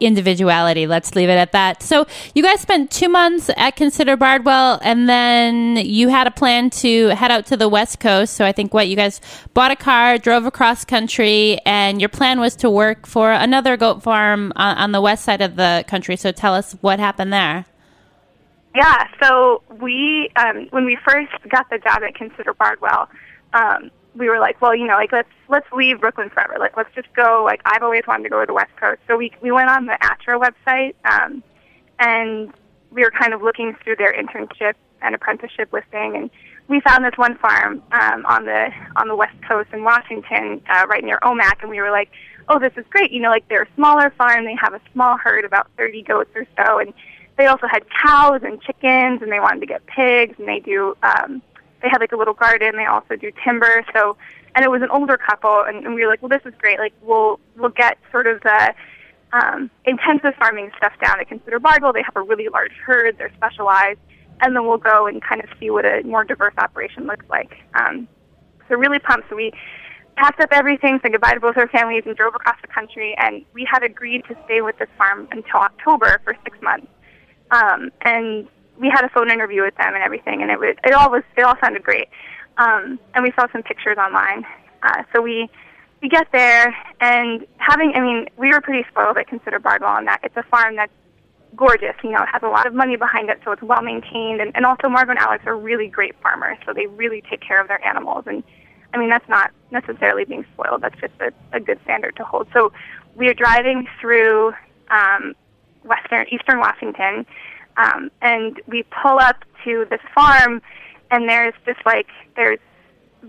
[0.00, 0.86] individuality.
[0.86, 1.82] Let's leave it at that.
[1.82, 6.70] So, you guys spent two months at Consider Bardwell, and then you had a plan
[6.70, 8.34] to head out to the West Coast.
[8.34, 9.20] So, I think what you guys
[9.54, 14.02] bought a car, drove across country, and your plan was to work for another goat
[14.02, 16.16] farm on, on the west side of the country.
[16.16, 17.66] So, tell us what happened there.
[18.74, 23.08] Yeah, so we um, when we first got the job at Consider Bardwell,
[23.52, 26.56] um, we were like, well, you know, like let's let's leave Brooklyn forever.
[26.58, 27.42] Like let's just go.
[27.44, 29.86] Like I've always wanted to go to the West Coast, so we we went on
[29.86, 31.42] the ATTRA website, um,
[31.98, 32.52] and
[32.90, 36.30] we were kind of looking through their internship and apprenticeship listing, and
[36.68, 40.86] we found this one farm um, on the on the West Coast in Washington, uh,
[40.88, 42.10] right near Omak, and we were like,
[42.48, 43.10] oh, this is great.
[43.10, 44.44] You know, like they're a smaller farm.
[44.44, 46.94] They have a small herd, about 30 goats or so, and
[47.36, 50.96] they also had cows and chickens, and they wanted to get pigs, and they do.
[51.02, 51.42] Um,
[51.84, 52.76] they had like a little garden.
[52.76, 53.84] They also do timber.
[53.94, 54.16] So,
[54.56, 56.78] and it was an older couple, and, and we were like, well, this is great.
[56.78, 58.74] Like, we'll we'll get sort of the
[59.32, 61.92] um, intensive farming stuff down at Consider Bardwell.
[61.92, 63.18] They have a really large herd.
[63.18, 64.00] They're specialized,
[64.40, 67.52] and then we'll go and kind of see what a more diverse operation looks like.
[67.74, 68.08] Um,
[68.68, 69.28] so really pumped.
[69.28, 69.52] So we
[70.16, 73.14] packed up everything, said goodbye to both our families, and drove across the country.
[73.18, 76.86] And we had agreed to stay with this farm until October for six months.
[77.50, 80.92] Um, and we had a phone interview with them and everything, and it was it
[80.92, 82.08] all was it all sounded great.
[82.56, 84.44] Um, and we saw some pictures online.
[84.82, 85.48] Uh, so we
[86.02, 90.04] we get there, and having I mean we were pretty spoiled at Consider Bardwell in
[90.06, 90.92] that it's a farm that's
[91.56, 91.94] gorgeous.
[92.02, 94.52] You know, it has a lot of money behind it, so it's well maintained, and,
[94.54, 97.68] and also Margot and Alex are really great farmers, so they really take care of
[97.68, 98.24] their animals.
[98.26, 98.42] And
[98.92, 100.82] I mean that's not necessarily being spoiled.
[100.82, 102.48] That's just a, a good standard to hold.
[102.52, 102.72] So
[103.14, 104.52] we are driving through
[104.90, 105.34] um,
[105.84, 107.26] western eastern Washington
[107.76, 110.62] um, and we pull up to this farm,
[111.10, 112.06] and there's just like
[112.36, 112.58] there's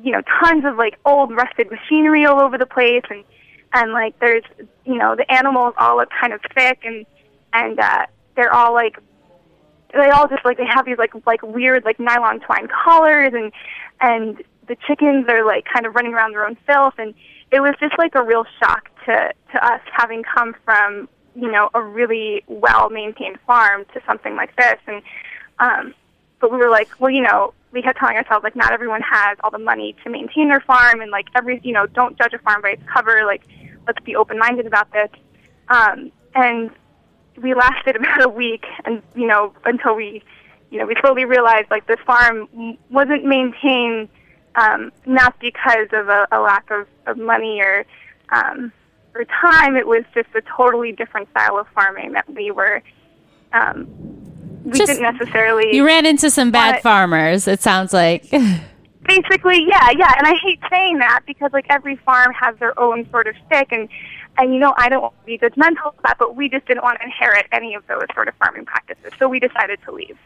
[0.04, 3.24] you know tons of like old rusted machinery all over the place, and
[3.74, 4.44] and like there's
[4.86, 7.06] you know the animals all look kind of thick, and
[7.54, 8.06] and uh,
[8.36, 8.98] they're all like
[9.94, 13.52] they all just like they have these like like weird like nylon twine collars, and
[14.02, 17.14] and the chickens are like kind of running around their own filth, and
[17.52, 21.70] it was just like a real shock to to us having come from you know,
[21.74, 24.78] a really well maintained farm to something like this.
[24.88, 25.02] And
[25.60, 25.94] um,
[26.40, 29.38] but we were like, well, you know, we kept telling ourselves like not everyone has
[29.44, 32.40] all the money to maintain their farm, and like every you know, don't judge a
[32.40, 33.26] farm by its cover.
[33.26, 33.44] Like,
[33.88, 35.10] let's be open minded about this.
[35.70, 36.72] Um, and
[37.42, 40.24] we lasted about a week, and you know, until we,
[40.72, 44.10] you know, we slowly realized like this farm wasn't maintained
[44.56, 47.86] um, not because of a, a lack of, of money or
[48.30, 48.72] um,
[49.16, 52.82] over time, it was just a totally different style of farming that we were.
[53.54, 53.88] Um,
[54.64, 55.76] we Just- didn't necessarily.
[55.76, 58.24] You ran into some bad farmers, it sounds like.
[59.08, 60.12] basically, yeah, yeah.
[60.18, 63.68] And I hate saying that because like every farm has their own sort of stick,
[63.72, 63.88] and
[64.38, 67.00] and you know I don't want to be judgmental that, but we just didn't want
[67.00, 70.18] to inherit any of those sort of farming practices, so we decided to leave.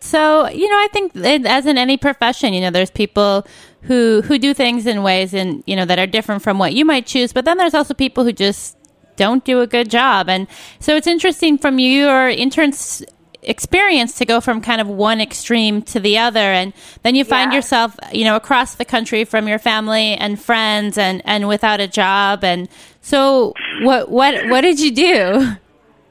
[0.00, 3.46] So, you know, I think it, as in any profession, you know, there's people
[3.82, 6.84] who who do things in ways and you know that are different from what you
[6.84, 8.76] might choose, but then there's also people who just
[9.16, 10.28] don't do a good job.
[10.28, 10.46] And
[10.80, 13.02] so it's interesting from your intern's
[13.42, 16.72] experience to go from kind of one extreme to the other and
[17.04, 17.56] then you find Yeah.
[17.58, 21.86] yourself, you know, across the country from your family and friends and and without a
[21.86, 22.68] job and
[23.00, 25.52] so what what what did you do?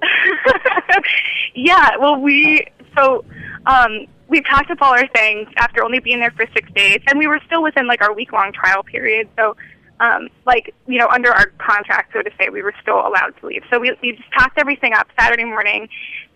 [1.55, 3.23] yeah, well, we so
[3.65, 7.19] um, we packed up all our things after only being there for six days, and
[7.19, 9.29] we were still within like our week long trial period.
[9.37, 9.55] So,
[9.99, 13.47] um, like you know, under our contract, so to say, we were still allowed to
[13.47, 13.63] leave.
[13.71, 15.87] So we we just packed everything up Saturday morning,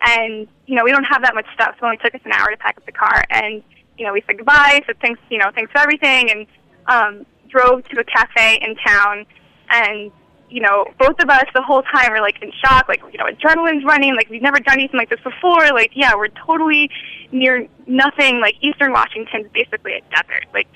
[0.02, 2.32] and you know, we don't have that much stuff, so it only took us an
[2.32, 3.62] hour to pack up the car, and
[3.98, 6.46] you know, we said goodbye, said thanks, you know, thanks for everything, and
[6.86, 9.26] um, drove to a cafe in town,
[9.70, 10.10] and
[10.50, 13.26] you know, both of us the whole time were like in shock, like, you know,
[13.26, 15.68] adrenaline's running, like we've never done anything like this before.
[15.72, 16.90] Like, yeah, we're totally
[17.32, 18.40] near nothing.
[18.40, 20.46] Like Eastern Washington's basically a desert.
[20.52, 20.66] Like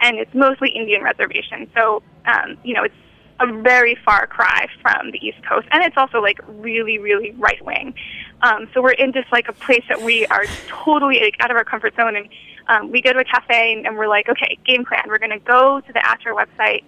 [0.00, 1.70] and it's mostly Indian reservation.
[1.74, 2.94] So, um, you know, it's
[3.38, 7.64] a very far cry from the East Coast, and it's also like really, really right
[7.64, 7.94] wing.
[8.42, 11.56] Um, so we're in just like a place that we are totally like, out of
[11.56, 12.28] our comfort zone, and
[12.68, 15.04] um, we go to a cafe and, and we're like, okay, game plan.
[15.08, 16.84] We're going to go to the ATTRA website.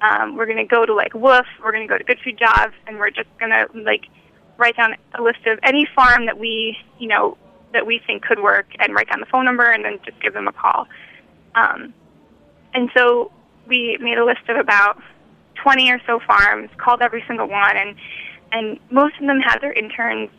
[0.00, 1.44] Um, we're going to go to like WWOOF.
[1.62, 4.06] We're going to go to Good Food Jobs, and we're just going to like
[4.58, 7.36] write down a list of any farm that we, you know,
[7.72, 10.32] that we think could work, and write down the phone number, and then just give
[10.32, 10.86] them a call.
[11.54, 11.92] Um,
[12.74, 13.32] and so
[13.66, 15.02] we made a list of about
[15.62, 17.96] 20 or so farms, called every single one, and
[18.52, 20.30] and most of them had their interns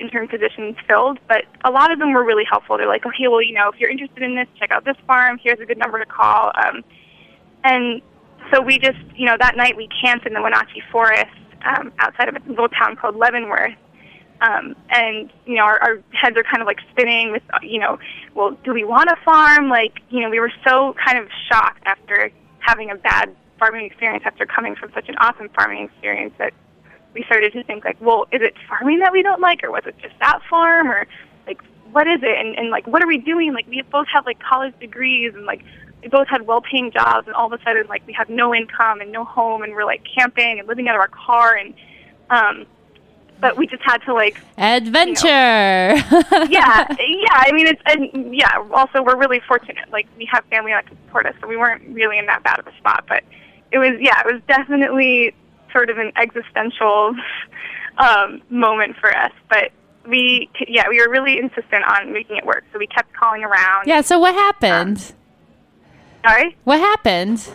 [0.00, 2.78] intern positions filled, but a lot of them were really helpful.
[2.78, 5.38] They're like, okay, well, you know, if you're interested in this, check out this farm.
[5.42, 6.52] Here's a good number to call.
[6.54, 6.82] Um,
[7.64, 8.00] and
[8.52, 11.30] so we just, you know, that night we camped in the Wenatchee Forest
[11.64, 13.74] um, outside of a little town called Leavenworth.
[14.40, 17.98] Um, and you know, our, our heads are kind of like spinning with, you know,
[18.34, 19.68] well, do we want a farm?
[19.68, 24.24] Like, you know, we were so kind of shocked after having a bad farming experience
[24.26, 26.54] after coming from such an awesome farming experience that
[27.14, 29.82] we started to think like, well, is it farming that we don't like, or was
[29.84, 31.06] it just that farm, or
[31.46, 31.60] like,
[31.92, 32.38] what is it?
[32.38, 33.52] And, and like, what are we doing?
[33.52, 35.62] Like, we both have like college degrees, and like,
[36.02, 39.00] we both had well-paying jobs, and all of a sudden, like, we had no income
[39.00, 41.74] and no home, and we're like camping and living out of our car, and
[42.30, 42.66] um,
[43.40, 45.26] but we just had to like adventure.
[45.28, 45.96] yeah,
[46.50, 46.86] yeah.
[46.98, 48.62] I mean, it's and yeah.
[48.72, 49.90] Also, we're really fortunate.
[49.90, 52.58] Like, we have family that can support us, so we weren't really in that bad
[52.58, 53.04] of a spot.
[53.08, 53.24] But
[53.72, 55.34] it was, yeah, it was definitely
[55.72, 57.14] sort of an existential
[57.98, 59.32] um, moment for us.
[59.48, 59.72] But
[60.06, 62.64] we, yeah, we were really insistent on making it work.
[62.72, 63.86] So we kept calling around.
[63.86, 64.00] Yeah.
[64.02, 64.98] So what happened?
[64.98, 65.16] Um,
[66.22, 66.56] sorry.
[66.64, 67.48] What happened?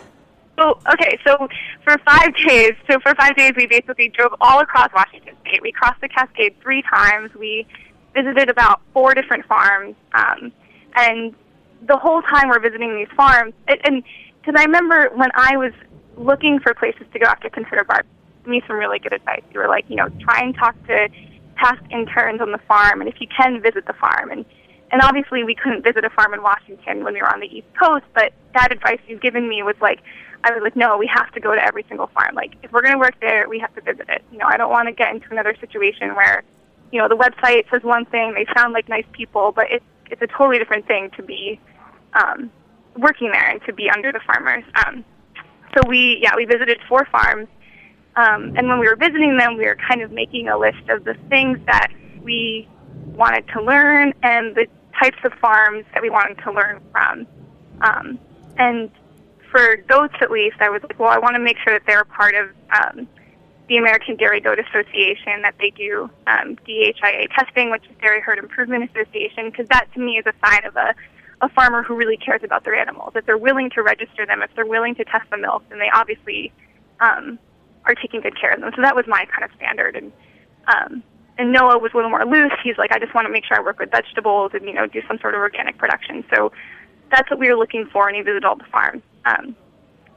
[0.58, 1.48] So okay, so
[1.84, 5.62] for five days, so for five days we basically drove all across Washington State.
[5.62, 7.34] We crossed the Cascade three times.
[7.34, 7.66] We
[8.14, 10.50] visited about four different farms, um,
[10.94, 11.34] and
[11.86, 14.02] the whole time we're visiting these farms, and
[14.40, 15.72] because I remember when I was
[16.16, 18.10] looking for places to go after Consider Bardwell,
[18.46, 19.42] me some really good advice.
[19.52, 21.08] You were like, you know, try and talk to
[21.56, 24.30] past interns on the farm, and if you can, visit the farm.
[24.30, 24.44] And
[24.90, 27.66] and obviously we couldn't visit a farm in Washington when we were on the East
[27.80, 30.00] Coast, but that advice you've given me was like
[30.46, 32.36] I was like, no, we have to go to every single farm.
[32.36, 34.22] Like, if we're going to work there, we have to visit it.
[34.30, 36.44] You know, I don't want to get into another situation where,
[36.92, 40.22] you know, the website says one thing, they sound like nice people, but it's it's
[40.22, 41.58] a totally different thing to be
[42.14, 42.48] um,
[42.96, 44.62] working there and to be under the farmers.
[44.86, 45.04] Um,
[45.74, 47.48] so we, yeah, we visited four farms,
[48.14, 51.02] um, and when we were visiting them, we were kind of making a list of
[51.02, 51.88] the things that
[52.22, 52.68] we
[53.04, 54.68] wanted to learn and the
[55.00, 57.26] types of farms that we wanted to learn from.
[57.80, 58.18] Um,
[58.58, 58.90] and
[59.50, 62.04] for goats at least, I was like, well, I want to make sure that they're
[62.04, 63.08] part of um,
[63.68, 68.38] the American Dairy Goat Association, that they do um, DHIA testing, which is Dairy Herd
[68.38, 70.94] Improvement Association, because that to me is a sign of a,
[71.42, 73.12] a farmer who really cares about their animals.
[73.16, 75.90] If they're willing to register them, if they're willing to test the milk, then they
[75.92, 76.52] obviously
[77.00, 77.38] um,
[77.84, 78.70] are taking good care of them.
[78.76, 79.96] So that was my kind of standard.
[79.96, 80.12] And
[80.68, 81.02] um,
[81.38, 82.52] and Noah was a little more loose.
[82.62, 84.86] He's like, I just want to make sure I work with vegetables and you know
[84.86, 86.24] do some sort of organic production.
[86.34, 86.52] So
[87.10, 89.02] that's what we were looking for, and he visited all the farms.
[89.24, 89.56] Um,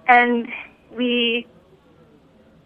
[0.07, 0.47] and
[0.91, 1.47] we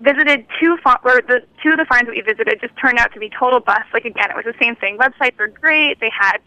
[0.02, 3.14] visited two fa- or the two of the farms that we visited just turned out
[3.14, 3.90] to be total busts.
[3.94, 4.98] Like again, it was the same thing.
[4.98, 6.00] Websites were great.
[6.00, 6.38] They had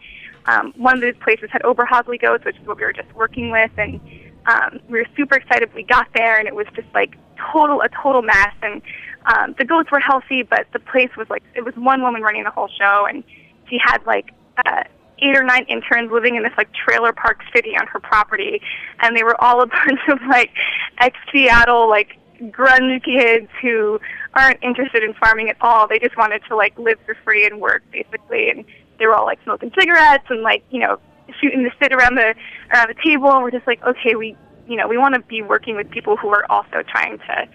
[0.45, 3.51] um, one of these places had Oberhasli goats, which is what we were just working
[3.51, 3.99] with, and
[4.45, 5.73] um, we were super excited.
[5.73, 7.17] We got there, and it was just like
[7.51, 8.53] total a total mess.
[8.61, 8.81] And
[9.27, 12.43] um, the goats were healthy, but the place was like it was one woman running
[12.43, 13.23] the whole show, and
[13.69, 14.33] she had like
[14.65, 14.83] uh,
[15.19, 18.61] eight or nine interns living in this like trailer park city on her property,
[19.01, 20.51] and they were all a bunch of like
[20.99, 23.99] ex Seattle like grunge kids who
[24.33, 25.87] aren't interested in farming at all.
[25.87, 28.63] They just wanted to like live for free and work basically, and
[28.97, 30.99] they were all like smoking cigarettes and like you know
[31.41, 32.33] shooting the shit around the
[32.73, 33.31] around the table.
[33.31, 34.37] And we're just like, okay, we
[34.67, 37.49] you know we want to be working with people who are also trying to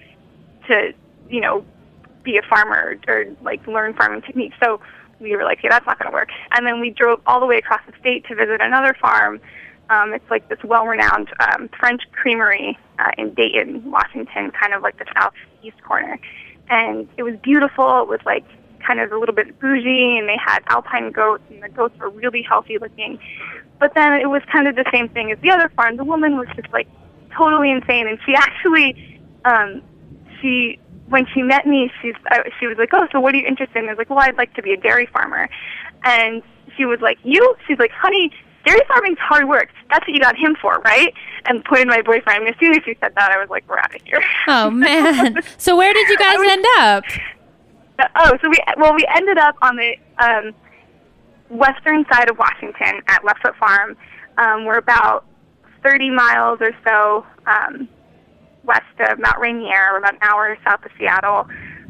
[0.68, 0.92] to
[1.33, 1.64] you know
[2.23, 4.57] be a farmer or, like learn farming techniques.
[4.62, 4.81] So
[5.18, 6.29] we were like, yeah, that's not going to work.
[6.53, 9.40] And then we drove all the way across the state to visit another farm.
[9.90, 14.99] Um, it's like this well-renowned um, French creamery uh, in Dayton, Washington, kind of like
[14.99, 16.18] the southeast corner.
[16.71, 18.03] And it was beautiful.
[18.03, 18.45] It was like
[18.87, 22.11] kind of a little bit bougie, and they had alpine goats, and the goats were
[22.11, 23.18] really healthy looking.
[23.79, 25.97] But then it was kind of the same thing as the other farm.
[25.97, 26.88] The woman was just like
[27.37, 29.83] totally insane, and she actually, um,
[30.40, 30.79] she
[31.12, 33.79] when she met me, she's uh, she was like, "Oh, so what are you interested
[33.79, 35.48] in?" I was like, "Well, I'd like to be a dairy farmer,"
[36.05, 36.42] and
[36.77, 38.33] she was like, "You?" She's like, "Honey."
[38.64, 39.70] Dairy farming's hard work.
[39.90, 41.12] That's what you got him for, right?
[41.46, 42.46] And pointed my boyfriend.
[42.46, 44.70] And as soon as she said that, I was like, "We're out of here." Oh
[44.87, 45.42] man!
[45.59, 47.05] so where did you guys was, end up?
[48.16, 50.55] Oh, so we well we ended up on the um,
[51.51, 53.96] western side of Washington at Leftfoot Farm.
[54.38, 55.25] Um, we're about
[55.83, 57.88] 30 miles or so um,
[58.64, 59.92] west of Mount Rainier.
[59.92, 61.46] We're about an hour south of Seattle,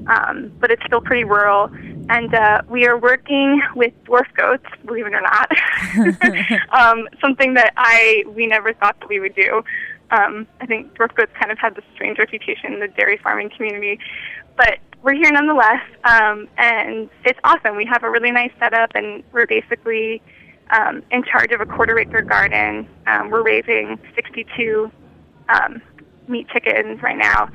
[0.06, 1.70] um, but it's still pretty rural.
[2.08, 5.50] And uh, we are working with dwarf goats, believe it or not.
[6.72, 9.62] um, something that I we never thought that we would do.
[10.10, 13.50] Um, I think dwarf goats kind of had this strange reputation in the dairy farming
[13.56, 13.98] community,
[14.56, 17.76] but we're here nonetheless, um, and it's awesome.
[17.76, 20.22] We have a really nice setup, and we're basically
[20.70, 22.88] um, in charge of a quarter acre garden.
[23.06, 24.90] Um, we're raising 62
[25.48, 25.82] um,
[26.28, 27.48] meat chickens right now,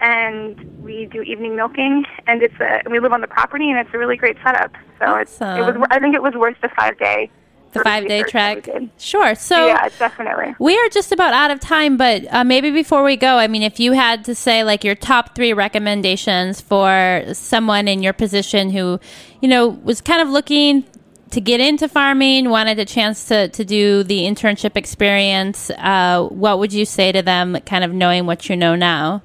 [0.00, 3.90] and we do evening milking, and it's a we live on the property, and it's
[3.94, 4.72] a really great setup.
[4.98, 5.80] So it's it Awesome.
[5.80, 7.30] was I think it was worth the five day
[7.72, 8.68] The five day trek.
[8.98, 9.34] Sure.
[9.34, 10.54] So yeah, definitely.
[10.58, 13.62] we are just about out of time, but uh, maybe before we go, I mean,
[13.62, 18.70] if you had to say like your top three recommendations for someone in your position
[18.70, 18.98] who,
[19.40, 20.84] you know, was kind of looking
[21.30, 26.58] to get into farming, wanted a chance to, to do the internship experience, uh, what
[26.58, 29.22] would you say to them, kind of knowing what you know now?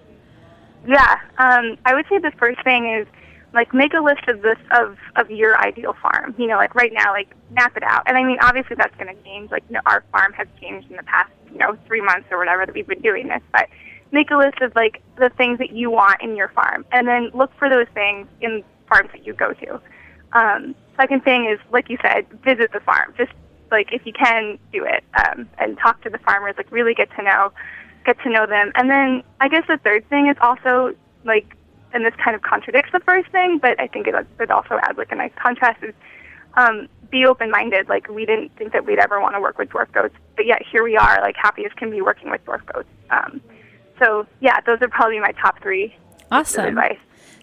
[0.88, 3.08] Yeah, um, I would say the first thing is
[3.54, 6.34] like make a list of this of of your ideal farm.
[6.38, 8.04] You know, like right now, like map it out.
[8.08, 9.52] And I mean, obviously that's going to change.
[9.52, 12.38] Like you know, our farm has changed in the past you know three months or
[12.38, 13.68] whatever that we've been doing this, but
[14.12, 17.30] make a list of like the things that you want in your farm, and then
[17.34, 19.80] look for those things in farms that you go to.
[20.34, 23.14] Um, second thing is, like you said, visit the farm.
[23.18, 23.32] Just
[23.72, 26.56] like if you can do it, um, and talk to the farmers.
[26.58, 27.52] Like really get to know,
[28.06, 28.72] get to know them.
[28.76, 31.56] And then I guess the third thing is also like,
[31.94, 34.98] and this kind of contradicts the first thing, but I think it, it also adds
[34.98, 35.84] like a nice contrast.
[35.84, 35.94] Is
[36.56, 37.90] um, be open-minded.
[37.90, 40.62] Like we didn't think that we'd ever want to work with dwarf goats, but yet
[40.70, 42.90] here we are, like happy as can be working with dwarf goats.
[43.10, 43.42] Um,
[44.00, 45.96] so yeah, those are probably my top three.
[46.32, 46.66] Awesome.
[46.66, 46.98] Advice.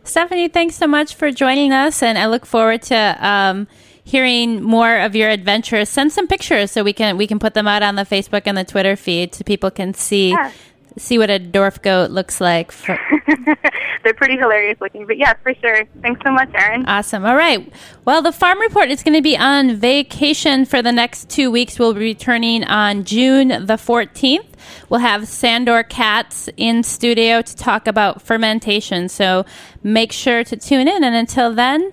[0.04, 2.96] Stephanie, thanks so much for joining us, and I look forward to
[3.26, 3.68] um,
[4.04, 5.88] hearing more of your adventures.
[5.88, 8.56] Send some pictures so we can we can put them out on the Facebook and
[8.56, 10.50] the Twitter feed so people can see Yeah.
[10.98, 12.72] See what a dwarf goat looks like.
[12.72, 12.98] For,
[14.04, 15.84] They're pretty hilarious looking, but yeah, for sure.
[16.02, 16.86] Thanks so much, Erin.
[16.86, 17.24] awesome.
[17.26, 17.70] All right.
[18.04, 21.78] Well, the Farm Report is going to be on vacation for the next two weeks.
[21.78, 24.46] We'll be returning on June the 14th.
[24.88, 29.08] We'll have Sandor Katz in studio to talk about fermentation.
[29.08, 29.44] So
[29.82, 31.02] make sure to tune in.
[31.04, 31.92] And until then,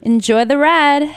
[0.00, 1.16] enjoy the ride.